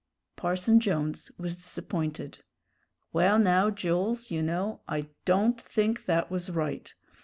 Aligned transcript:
Parson 0.35 0.79
Jones 0.79 1.29
was 1.37 1.57
disappointed. 1.57 2.39
"Well, 3.13 3.37
now, 3.37 3.69
Jools, 3.69 4.31
you 4.31 4.41
know, 4.41 4.81
I 4.87 5.09
don't 5.25 5.61
think 5.61 6.07
that 6.07 6.31
was 6.31 6.49
right. 6.49 6.91